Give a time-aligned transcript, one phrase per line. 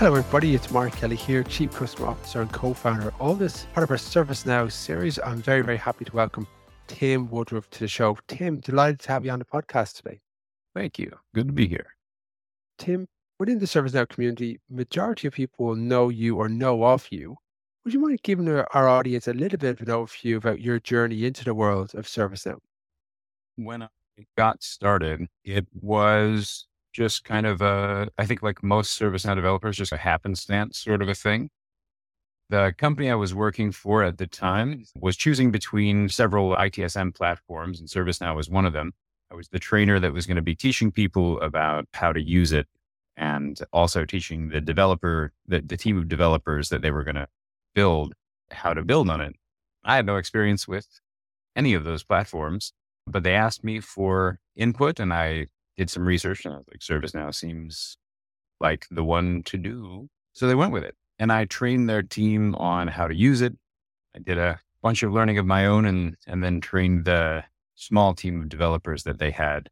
[0.00, 0.54] Hello, everybody.
[0.54, 4.72] It's Mark Kelly here, Chief Customer Officer and co-founder of this part of our ServiceNow
[4.72, 5.18] series.
[5.18, 6.46] I'm very, very happy to welcome
[6.86, 8.16] Tim Woodruff to the show.
[8.26, 10.18] Tim, delighted to have you on the podcast today.
[10.74, 11.12] Thank you.
[11.34, 11.86] Good to be here.
[12.78, 17.36] Tim, within the ServiceNow community, majority of people will know you or know of you.
[17.84, 21.26] Would you mind giving our audience a little bit of an overview about your journey
[21.26, 22.56] into the world of ServiceNow?
[23.56, 23.88] When I
[24.38, 29.92] got started, it was just kind of a, I think like most ServiceNow developers, just
[29.92, 31.50] a happenstance sort of a thing.
[32.48, 37.78] The company I was working for at the time was choosing between several ITSM platforms,
[37.78, 38.92] and ServiceNow was one of them.
[39.30, 42.50] I was the trainer that was going to be teaching people about how to use
[42.50, 42.66] it
[43.16, 47.28] and also teaching the developer, the, the team of developers that they were going to
[47.74, 48.14] build,
[48.50, 49.36] how to build on it.
[49.84, 51.00] I had no experience with
[51.54, 52.72] any of those platforms,
[53.06, 55.46] but they asked me for input and I
[55.80, 57.96] did some research and I was like, ServiceNow seems
[58.60, 60.10] like the one to do.
[60.34, 60.94] So they went with it.
[61.18, 63.54] And I trained their team on how to use it.
[64.14, 67.44] I did a bunch of learning of my own and and then trained the
[67.76, 69.70] small team of developers that they had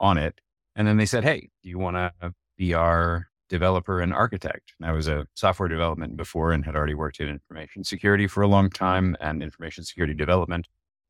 [0.00, 0.40] on it.
[0.74, 4.74] And then they said, Hey, do you want to be our developer and architect?
[4.80, 8.42] And I was a software development before and had already worked in information security for
[8.42, 10.66] a long time and information security development.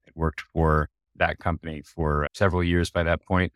[0.06, 3.50] I worked for that company for several years by that point.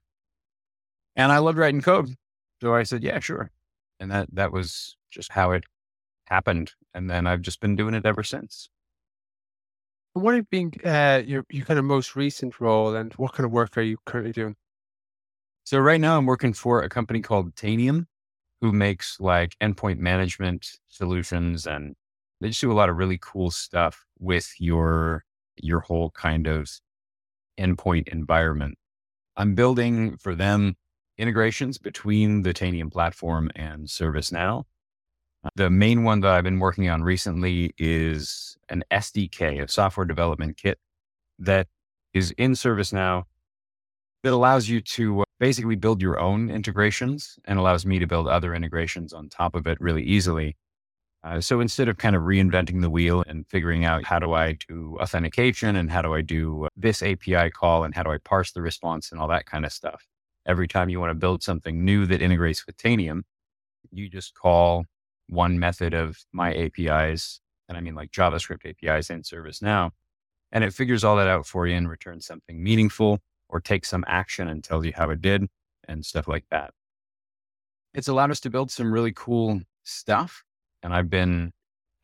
[1.19, 2.15] And I loved writing code.
[2.63, 3.51] So I said, yeah, sure.
[3.99, 5.65] And that, that was just how it
[6.27, 6.73] happened.
[6.95, 8.71] And then I've just been doing it ever since.
[10.13, 13.51] What have been uh, your, your kind of most recent role and what kind of
[13.51, 14.55] work are you currently doing?
[15.65, 18.07] So right now I'm working for a company called Tanium
[18.61, 21.95] who makes like endpoint management solutions and
[22.41, 25.25] they just do a lot of really cool stuff with your
[25.61, 26.71] your whole kind of
[27.59, 28.79] endpoint environment.
[29.37, 30.77] I'm building for them
[31.19, 34.65] integrations between the Tanium platform and ServiceNow.
[35.55, 40.57] The main one that I've been working on recently is an SDK, a software development
[40.57, 40.79] kit
[41.39, 41.69] that
[42.13, 43.25] is in ServiceNow
[44.23, 48.27] that allows you to uh, basically build your own integrations and allows me to build
[48.27, 50.57] other integrations on top of it really easily.
[51.25, 54.57] Uh, so instead of kind of reinventing the wheel and figuring out how do I
[54.69, 58.19] do authentication and how do I do uh, this API call and how do I
[58.19, 60.05] parse the response and all that kind of stuff,
[60.49, 63.23] every time you want to build something new that integrates with Tanium,
[63.93, 64.87] you just call
[65.29, 69.91] one method of my APIs, and I mean like JavaScript APIs in ServiceNow,
[70.51, 74.05] and it figures all that out for you and returns something meaningful or takes some
[74.09, 75.47] action and tells you how it did
[75.87, 76.73] and stuff like that.
[77.95, 80.45] It's allowed us to build some really cool stuff.
[80.83, 81.53] And I've been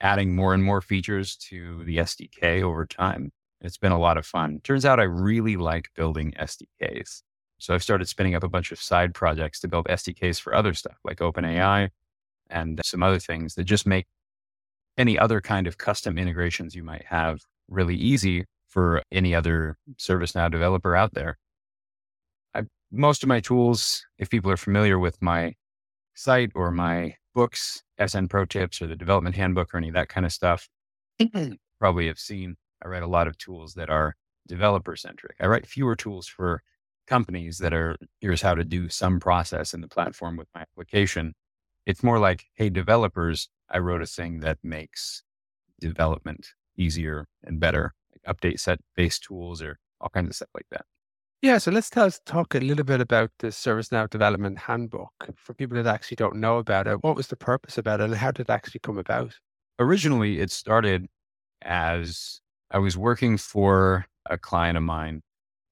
[0.01, 3.31] adding more and more features to the SDK over time.
[3.61, 4.61] It's been a lot of fun.
[4.65, 7.23] Turns out I really like building SDKs.
[7.59, 10.75] So I've started spinning up a bunch of side projects to build SDKs for other
[10.75, 11.39] stuff like mm-hmm.
[11.39, 11.91] OpenAI
[12.51, 14.07] and some other things that just make
[14.97, 20.51] any other kind of custom integrations you might have really easy for any other ServiceNow
[20.51, 21.39] developer out there.
[22.55, 25.55] I, most of my tools, if people are familiar with my
[26.15, 30.09] site or my books, SN Pro Tips or the development handbook or any of that
[30.09, 30.69] kind of stuff,
[31.21, 31.55] mm-hmm.
[31.79, 34.17] probably have seen I write a lot of tools that are
[34.47, 35.37] developer centric.
[35.41, 36.63] I write fewer tools for
[37.07, 41.35] companies that are here's how to do some process in the platform with my application.
[41.87, 45.23] It's more like, hey, developers, I wrote a thing that makes
[45.81, 50.67] development easier and better, like update set based tools or all kinds of stuff like
[50.71, 50.85] that.
[51.43, 55.53] Yeah, so let's tell us, talk a little bit about the ServiceNow Development Handbook for
[55.53, 57.03] people that actually don't know about it.
[57.05, 59.35] What was the purpose about it, and how did it actually come about?
[59.79, 61.07] Originally, it started
[61.61, 62.41] as
[62.71, 65.23] I was working for a client of mine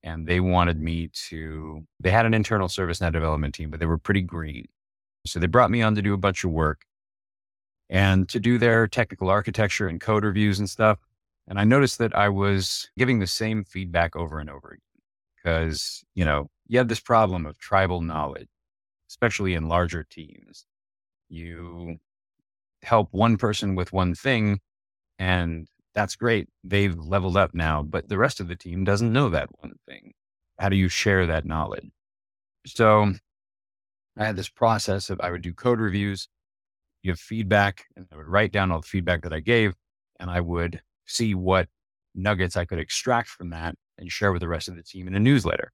[0.03, 3.99] and they wanted me to, they had an internal ServiceNow development team, but they were
[3.99, 4.67] pretty green.
[5.27, 6.85] So they brought me on to do a bunch of work
[7.89, 10.99] and to do their technical architecture and code reviews and stuff.
[11.47, 14.81] And I noticed that I was giving the same feedback over and over again
[15.37, 18.49] because, you know, you have this problem of tribal knowledge,
[19.11, 20.67] especially in larger teams.
[21.29, 21.99] You
[22.83, 24.61] help one person with one thing
[25.19, 26.49] and that's great.
[26.65, 30.13] They've leveled up now, but the rest of the team doesn't know that one thing.
[30.59, 31.91] How do you share that knowledge?
[32.67, 33.13] So
[34.17, 36.29] I had this process of I would do code reviews,
[37.03, 39.75] give feedback, and I would write down all the feedback that I gave,
[40.21, 41.69] and I would see what
[42.15, 45.15] nuggets I could extract from that and share with the rest of the team in
[45.15, 45.73] a newsletter.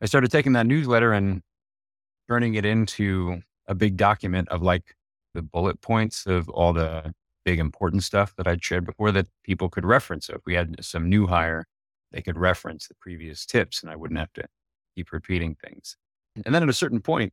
[0.00, 1.42] I started taking that newsletter and
[2.28, 4.94] turning it into a big document of like
[5.34, 7.12] the bullet points of all the
[7.48, 10.26] big important stuff that I'd shared before that people could reference.
[10.26, 11.64] So if we had some new hire,
[12.12, 14.44] they could reference the previous tips and I wouldn't have to
[14.94, 15.96] keep repeating things.
[16.44, 17.32] And then at a certain point,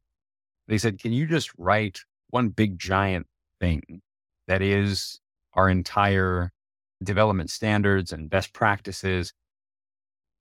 [0.70, 3.28] they said, Can you just write one big giant
[3.60, 3.82] thing
[4.48, 5.20] that is
[5.54, 6.54] our entire
[7.04, 9.34] development standards and best practices,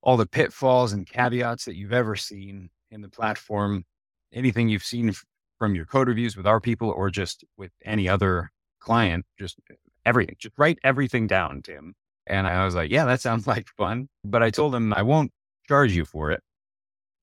[0.03, 3.85] all the pitfalls and caveats that you've ever seen in the platform,
[4.33, 5.13] anything you've seen
[5.59, 8.53] from your code reviews with our people or just with any other
[8.85, 9.59] client, just
[10.07, 11.95] everything, just write everything down, Tim.
[12.27, 14.09] And I was like, yeah, that sounds like fun.
[14.25, 15.33] But I told him I won't
[15.69, 16.43] charge you for it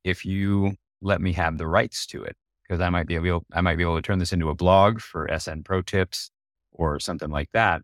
[0.03, 3.61] if you let me have the rights to it because I might be able I
[3.61, 6.31] might be able to turn this into a blog for SN Pro Tips
[6.71, 7.81] or something like that.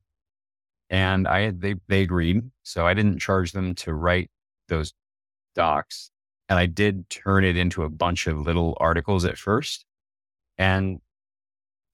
[0.89, 4.29] And I they they agreed, so I didn't charge them to write
[4.69, 4.93] those
[5.55, 6.11] docs,
[6.47, 9.85] and I did turn it into a bunch of little articles at first,
[10.57, 11.01] and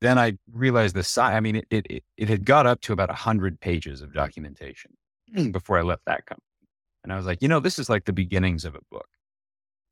[0.03, 1.35] then I realized the size.
[1.35, 4.91] I mean, it it it had got up to about hundred pages of documentation
[5.33, 5.51] hmm.
[5.51, 6.67] before I left that company,
[7.03, 9.07] and I was like, you know, this is like the beginnings of a book.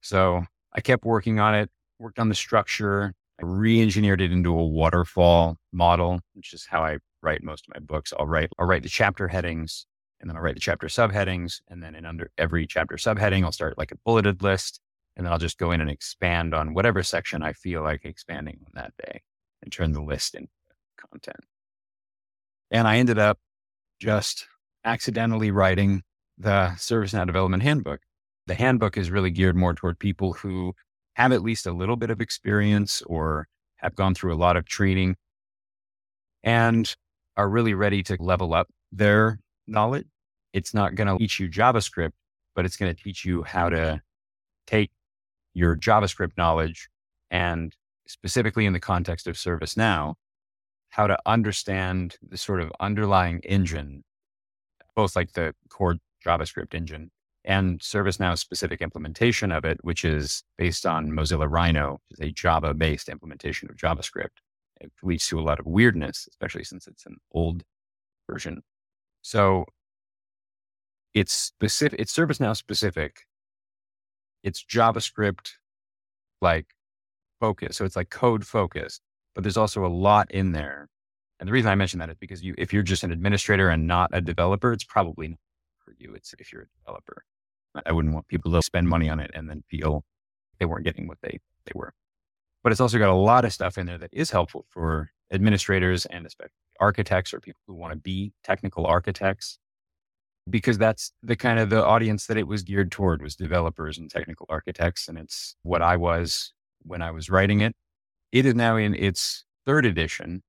[0.01, 1.69] So I kept working on it,
[1.99, 6.99] worked on the structure, I re-engineered it into a waterfall model, which is how I
[7.23, 8.13] write most of my books.
[8.17, 9.87] I'll write, I'll write the chapter headings
[10.19, 11.61] and then I'll write the chapter subheadings.
[11.67, 14.79] And then in under every chapter subheading, I'll start like a bulleted list.
[15.15, 18.59] And then I'll just go in and expand on whatever section I feel like expanding
[18.65, 19.21] on that day
[19.61, 20.49] and turn the list into
[20.97, 21.45] content.
[22.69, 23.39] And I ended up
[23.99, 24.47] just
[24.83, 26.03] accidentally writing
[26.37, 28.01] the ServiceNow development handbook
[28.47, 30.73] the handbook is really geared more toward people who
[31.13, 33.47] have at least a little bit of experience or
[33.77, 35.15] have gone through a lot of training
[36.43, 36.95] and
[37.37, 40.07] are really ready to level up their knowledge.
[40.53, 42.11] It's not going to teach you JavaScript,
[42.55, 44.01] but it's going to teach you how to
[44.67, 44.91] take
[45.53, 46.89] your JavaScript knowledge
[47.29, 47.73] and
[48.11, 50.15] specifically in the context of ServiceNow,
[50.89, 54.03] how to understand the sort of underlying engine,
[54.95, 57.11] both like the core JavaScript engine
[57.43, 62.31] and ServiceNow specific implementation of it, which is based on Mozilla Rhino, which is a
[62.31, 64.37] Java based implementation of JavaScript.
[64.79, 67.63] It leads to a lot of weirdness, especially since it's an old
[68.29, 68.61] version.
[69.21, 69.65] So
[71.13, 73.21] it's specific, it's ServiceNow specific.
[74.43, 75.51] It's JavaScript
[76.41, 76.67] like
[77.41, 77.75] focus.
[77.75, 79.01] So it's like code focused,
[79.35, 80.87] but there's also a lot in there.
[81.39, 83.87] And the reason I mention that is because you, if you're just an administrator and
[83.87, 85.39] not a developer, it's probably not
[85.83, 86.13] for you.
[86.13, 87.23] It's if you're a developer.
[87.85, 90.03] I wouldn't want people to spend money on it and then feel
[90.59, 91.93] they weren't getting what they, they were.
[92.63, 96.05] But it's also got a lot of stuff in there that is helpful for administrators
[96.05, 99.57] and especially architects or people who want to be technical architects
[100.49, 104.09] because that's the kind of the audience that it was geared toward was developers and
[104.09, 106.53] technical architects and it's what I was
[106.83, 107.73] when I was writing it.
[108.31, 110.41] It is now in its third edition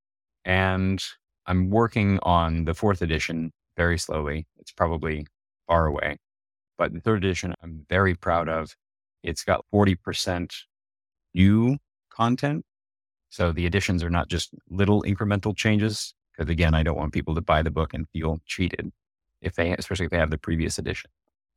[0.44, 1.02] and
[1.46, 4.46] I'm working on the fourth edition very slowly.
[4.58, 5.26] It's probably
[5.66, 6.18] far away.
[6.78, 8.74] But the third edition, I'm very proud of.
[9.22, 10.52] It's got 40%
[11.34, 11.78] new
[12.10, 12.64] content.
[13.30, 16.14] So the additions are not just little incremental changes.
[16.36, 18.90] Because again, I don't want people to buy the book and feel cheated
[19.40, 21.10] if they, especially if they have the previous edition.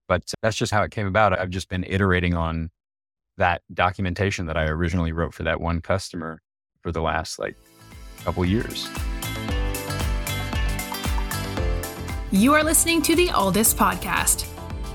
[0.07, 1.37] But that's just how it came about.
[1.37, 2.69] I've just been iterating on
[3.37, 6.41] that documentation that I originally wrote for that one customer
[6.81, 7.55] for the last like
[8.23, 8.87] couple years.
[12.31, 14.45] You are listening to the Alldus podcast.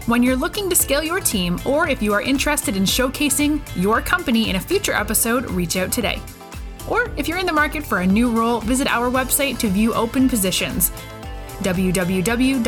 [0.07, 4.01] When you're looking to scale your team, or if you are interested in showcasing your
[4.01, 6.21] company in a future episode, reach out today.
[6.89, 9.95] Or if you're in the market for a new role, visit our website to view
[9.95, 10.91] open positions
[11.61, 12.65] www.alldus.com.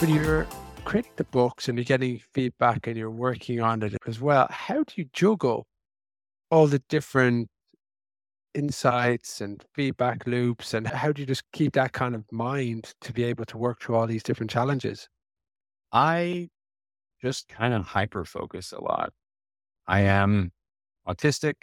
[0.00, 0.46] When you're
[0.88, 4.82] creating the books and you're getting feedback and you're working on it as well, how
[4.82, 5.66] do you juggle
[6.50, 7.46] all the different
[8.54, 13.12] insights and feedback loops and how do you just keep that kind of mind to
[13.12, 15.06] be able to work through all these different challenges?
[15.92, 16.48] I
[17.20, 19.12] just kind of hyper focus a lot.
[19.86, 20.52] I am
[21.06, 21.54] autistic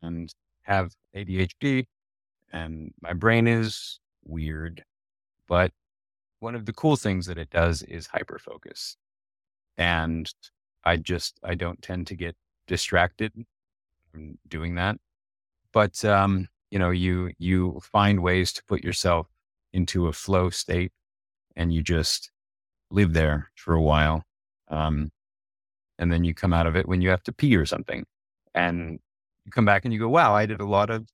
[0.00, 1.86] and have adhd
[2.52, 4.84] and my brain is weird
[5.48, 5.70] but
[6.40, 8.96] one of the cool things that it does is hyper focus
[9.76, 10.32] and
[10.84, 13.32] i just i don't tend to get distracted
[14.12, 14.96] from doing that
[15.72, 19.28] but um, you know, you you find ways to put yourself
[19.72, 20.92] into a flow state,
[21.56, 22.30] and you just
[22.90, 24.24] live there for a while.
[24.68, 25.10] Um,
[25.98, 28.06] And then you come out of it when you have to pee or something.
[28.54, 29.00] And
[29.44, 31.08] you come back and you go, wow, I did a lot of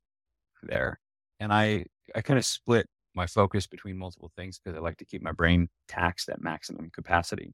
[0.62, 0.98] there.
[1.40, 5.04] And I, I kind of split my focus between multiple things because I like to
[5.04, 7.52] keep my brain taxed at maximum capacity.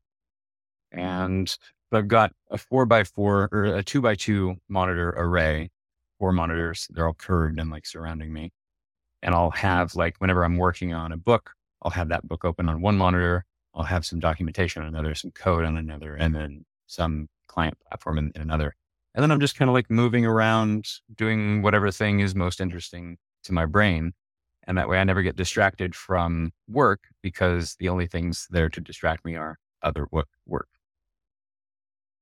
[0.93, 1.55] And
[1.93, 5.71] I've got a four by four or a two by two monitor array,
[6.19, 6.87] four monitors.
[6.91, 8.53] They're all curved and like surrounding me.
[9.23, 11.53] And I'll have like whenever I'm working on a book,
[11.83, 13.45] I'll have that book open on one monitor.
[13.75, 18.19] I'll have some documentation on another, some code on another, and then some client platform
[18.19, 18.75] in, in another.
[19.15, 23.19] And then I'm just kind of like moving around, doing whatever thing is most interesting
[23.45, 24.13] to my brain.
[24.71, 28.81] And that way I never get distracted from work because the only things there to
[28.81, 30.07] distract me are other
[30.47, 30.69] work.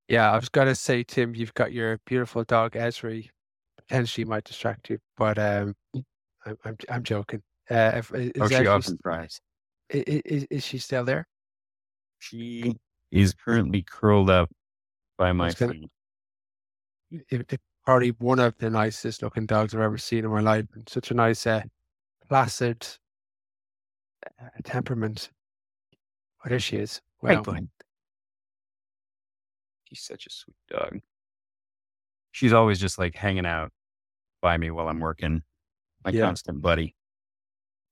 [0.08, 3.28] Yeah, I was gonna say, Tim, you've got your beautiful dog Esri.
[3.76, 5.74] Potentially might distract you, but um,
[6.46, 7.42] I'm I'm, I'm joking.
[7.70, 9.42] Uh, if, is oh, she Esri, often cries.
[9.90, 11.26] Is, is she still there?
[12.18, 12.76] She
[13.10, 14.48] is currently curled up
[15.18, 15.90] by my feet.
[17.10, 20.64] It, probably one of the nicest looking dogs I've ever seen in my life.
[20.74, 21.60] And such a nice, uh,
[22.28, 22.86] placid
[24.26, 25.30] uh, temperament.
[26.42, 27.00] What is she is?
[27.20, 27.44] Well,
[29.84, 31.00] She's such a sweet dog.
[32.32, 33.72] She's always just like hanging out
[34.42, 35.42] by me while I'm working.
[36.04, 36.26] My yeah.
[36.26, 36.94] constant buddy.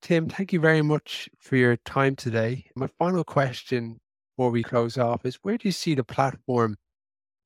[0.03, 2.67] Tim, thank you very much for your time today.
[2.77, 3.99] My final question
[4.37, 6.77] before we close off is where do you see the platform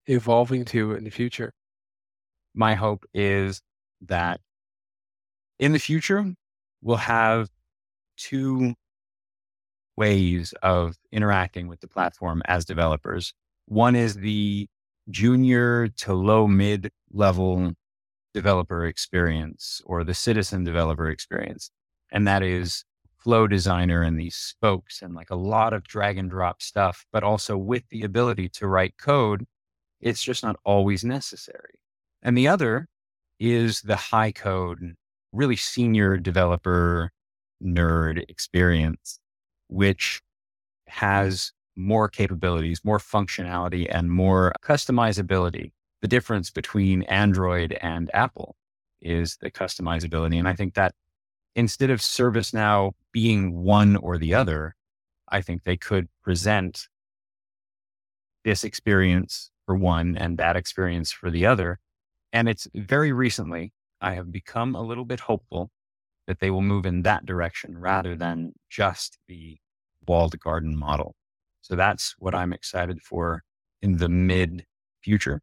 [0.07, 1.55] evolving to in the future?
[2.55, 3.63] My hope is
[4.03, 4.41] that
[5.59, 6.35] in the future,
[6.83, 7.49] we'll have
[8.17, 8.75] two
[9.97, 13.35] ways of interacting with the platform as developers.
[13.67, 14.69] One is the
[15.11, 17.73] junior to low mid level
[18.33, 21.71] developer experience or the citizen developer experience.
[22.13, 22.85] And that is
[23.19, 27.23] flow designer and these spokes and like a lot of drag and drop stuff, but
[27.23, 29.47] also with the ability to write code.
[30.01, 31.75] It's just not always necessary.
[32.23, 32.89] And the other
[33.39, 34.95] is the high code,
[35.33, 37.11] really senior developer
[37.63, 39.21] nerd experience,
[39.69, 40.21] which
[40.89, 45.73] has more capabilities, more functionality, and more customizability.
[46.03, 48.57] The difference between Android and Apple
[49.01, 50.39] is the customizability.
[50.39, 50.95] And I think that
[51.55, 54.75] instead of ServiceNow being one or the other,
[55.29, 56.89] I think they could present
[58.45, 61.79] this experience for one and that experience for the other.
[62.33, 65.71] And it's very recently, I have become a little bit hopeful
[66.27, 69.59] that they will move in that direction rather than just the
[70.07, 71.15] walled garden model.
[71.61, 73.43] So that's what I'm excited for
[73.83, 74.65] in the mid
[75.03, 75.41] future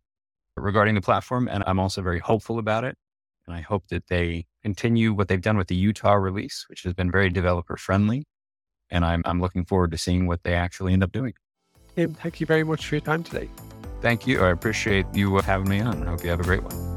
[0.56, 1.48] regarding the platform.
[1.48, 2.98] And I'm also very hopeful about it.
[3.46, 6.94] And I hope that they continue what they've done with the Utah release, which has
[6.94, 8.26] been very developer friendly.
[8.90, 11.34] And I'm, I'm looking forward to seeing what they actually end up doing.
[11.96, 13.50] Tim, thank you very much for your time today.
[14.02, 14.44] Thank you.
[14.44, 16.04] I appreciate you uh, having me on.
[16.04, 16.97] I hope you have a great one.